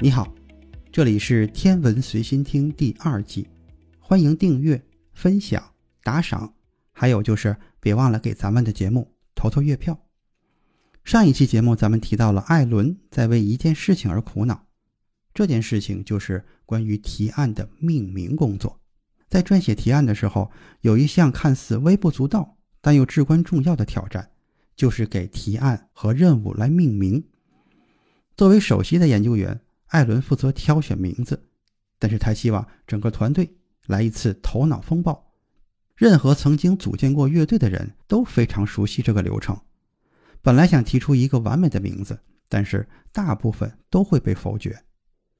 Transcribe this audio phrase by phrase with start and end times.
[0.00, 0.32] 你好，
[0.92, 3.48] 这里是《天文随心听》第二季，
[3.98, 4.80] 欢迎订阅、
[5.12, 5.60] 分享、
[6.04, 6.54] 打赏，
[6.92, 9.98] 还有就是别忘了给咱们的节目投投月票。
[11.02, 14.68] 上一期节目咱们提到了艾伦在为一件事情而苦恼，
[15.34, 18.80] 这件事情就是关于提案的命名工作。
[19.28, 20.48] 在撰写提案的时候，
[20.82, 24.30] 有一项看似微不足道但又至关重要的挑战，
[24.76, 27.24] 就是给提案和任务来命名。
[28.36, 29.60] 作为首席的研究员。
[29.88, 31.48] 艾伦负责挑选名字，
[31.98, 35.32] 但是他希望整个团队来一次头脑风暴。
[35.96, 39.60] 任何曾经组建过乐队的人都非常熟悉这个流程。
[40.40, 44.84] 本来想提出一个完美的名字，但是大部分都会被否决。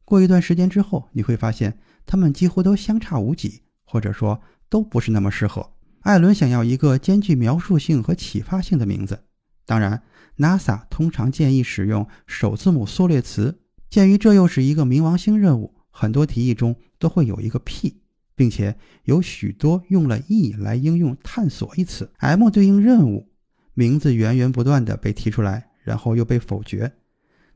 [0.04, 5.74] 过一段时间之后，你会发现他们几乎都相差无几，或者说都不是那么适合。
[6.00, 9.24] 艾伦想要一个兼具描述性和启发性的名字，
[9.66, 10.02] 当然
[10.38, 13.60] ，NASA 通常建议使用首字母缩略词。
[13.90, 18.02] 鉴于这又是一个冥王星任务，很多提议中都会有一个 P，
[18.34, 22.12] 并且有许多用了 E 来应用“探索”一词。
[22.18, 23.30] M 对应任务，
[23.72, 26.92] 名字源源不断的被提出来，然后又被否决。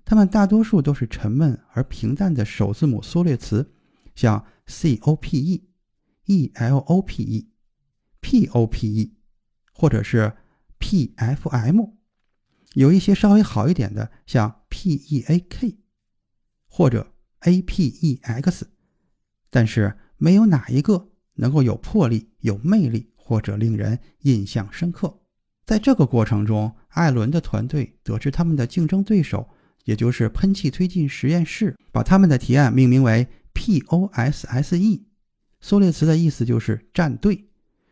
[0.05, 3.73] 它们大多数都是沉闷而平淡的首字母缩略词，
[4.15, 5.63] 像 COPE、
[6.27, 7.47] ELOPE、
[8.23, 9.11] POPE，
[9.73, 10.33] 或者是
[10.81, 11.91] PFM。
[12.75, 15.82] 有一些稍微好一点的，像 PEAK。
[16.75, 17.07] 或者
[17.43, 18.63] APEX，
[19.51, 25.21] 但是没有哪一个能够有魄力、有魅力或者令人印象深刻。
[25.67, 29.51] 在这个过程中，艾伦的团队得知他们的竞争对手，
[29.85, 35.03] 也就是喷气推进实验室，把他们的提案命名为 POSSE，
[35.61, 37.51] 缩略词的意思就是战队。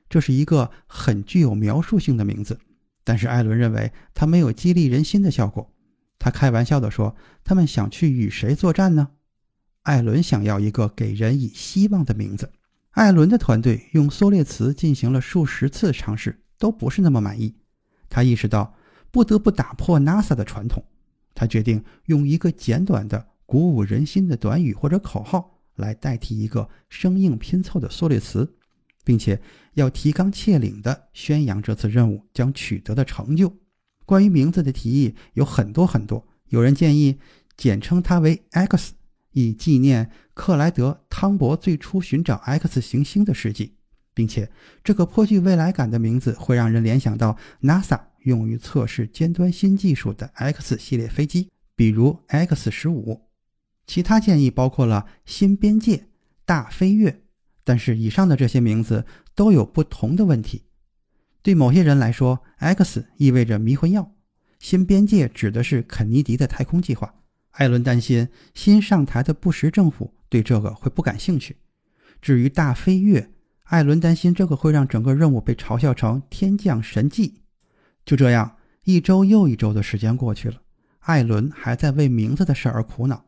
[0.09, 2.59] 这是一个很具有描述性的名字，
[3.05, 5.71] 但是艾伦认为它没有激励人心的效果。
[6.21, 9.09] 他开玩笑地说：“他们想去与谁作战呢？”
[9.83, 12.53] 艾伦想要一个给人以希望的名字。
[12.91, 17.57] 艾伦的团队用缩略词进行了数十次尝试，都不是那么满意。
[18.11, 18.75] 他意识到
[19.11, 20.85] 不得不打破 NASA 的传统。
[21.35, 28.57] 他决定用一个简短的、鼓舞人心的短语或者口号来代替一个生硬拼凑的缩略词，
[29.05, 29.41] 并且
[29.73, 33.51] 要提纲挈领地宣扬这次任务将取得的成就。
[34.11, 37.21] 关于名字的提议有很多很多，有人建议
[37.57, 38.95] 简称它为 X，
[39.31, 43.77] 以纪念克莱德·汤博最初寻找 X 行星的事迹，
[44.13, 44.51] 并且
[44.83, 53.29] 这个颇具未来感的名字会让人联想到 NASA 用于测试尖端新技术的 X 系列飞机，比如 X 十五。
[53.87, 56.09] 其他建议包括了新边界、
[56.45, 57.23] 大飞跃，
[57.63, 59.07] 但是以上的这些名字
[59.37, 60.63] 都有不同的问题。
[61.43, 64.13] 对某些人来说，X 意味着迷魂药，
[64.59, 67.15] 新边界指的是肯尼迪的太空计划。
[67.53, 71.57] 艾伦担心新上台的布什政府对这个会不感兴趣。
[72.21, 73.31] 至于大飞跃，
[73.65, 77.41] 艾伦担心这个会让整个任务被嘲笑成天降神迹。
[78.05, 80.61] 就这样，一周又一周的时间过去了，
[81.01, 83.25] 艾伦还在为名字的事而苦恼。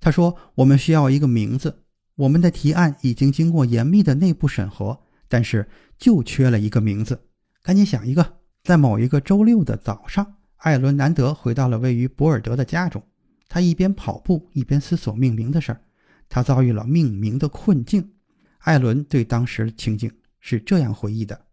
[0.00, 1.84] 他说：“我们需要一个名字，
[2.16, 7.22] 我们的提案已经经过严密的内部审核。”但是就缺了一个名字，
[7.62, 8.40] 赶紧想一个。
[8.64, 13.02] 在某一个周六的早上，艾伦难得回到了位于博尔德的家中。
[13.48, 15.80] 他一边跑步一边思索命名的事儿。
[16.28, 18.12] 他遭遇了命名的困境。
[18.58, 21.46] 艾伦对当时的情景是这样回忆的：“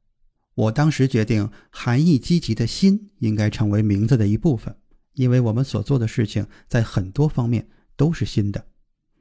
[0.55, 4.75] 我当时决定，含义积极的心应该成为名字的一部分，
[5.13, 8.65] 因为我们所做的事情在很多方面都是新的。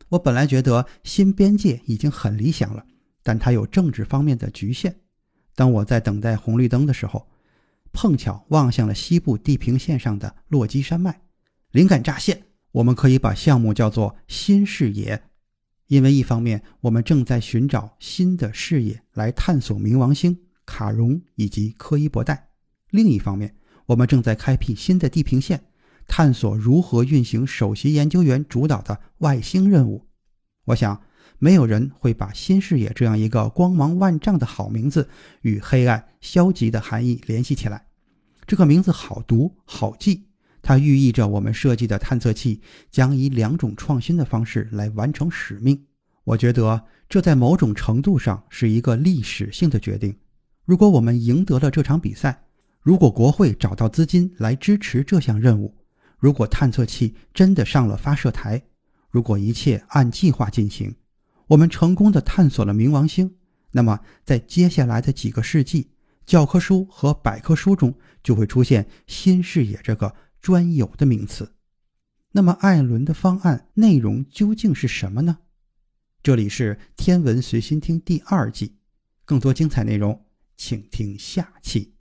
[0.08, 2.84] 我本来觉得新边界已经很理想了。”
[3.26, 5.00] 但它有政治方面的局限。
[5.56, 7.26] 当我在等待红绿灯的时候，
[7.93, 11.23] 碰巧望向了西部地平线上的落基山脉，
[11.73, 12.40] 灵感乍现。
[12.70, 15.20] 我们可以把项目叫做“新视野”，
[15.88, 22.37] 因为一方面我们正在寻找新的视野来探索冥王星、卡戎以及柯伊伯带；
[22.90, 23.56] 另一方面，
[23.87, 25.64] 我们正在开辟新的地平线，
[26.06, 30.06] 探索如何运行首席研究员主导的外星任务。
[30.67, 31.02] 我想。
[31.38, 35.08] 没有人会把新视野这样一个光芒万丈的好名字
[35.42, 37.86] 与黑暗、消极的含义联系起来。
[38.46, 40.24] 这个名字好读好记，
[40.62, 42.60] 它寓意着我们设计的探测器
[42.90, 45.86] 将以两种创新的方式来完成使命。
[46.24, 50.16] 我觉得这在某种程度上是一个历史性的决定。
[50.64, 52.44] 如果我们赢得了这场比赛，
[52.80, 55.76] 如果国会找到资金来支持这项任务，
[56.18, 58.62] 如果探测器真的上了发射台，
[59.10, 60.94] 如果一切按计划进行，
[61.48, 63.37] 我们成功的探索了冥王星，
[63.72, 65.90] 那么在接下来的几个世纪，
[66.25, 71.54] 教科书和百科书中就会出现“新视野”这个专有的名词。
[72.32, 75.38] 那么艾伦的方案内容究竟是什么呢？
[76.22, 78.76] 这里是天文随心听第二季，
[79.25, 80.26] 更多精彩内容，
[80.56, 81.95] 请听下期。